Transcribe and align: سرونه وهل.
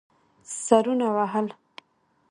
سرونه 0.65 1.07
وهل. 1.15 1.47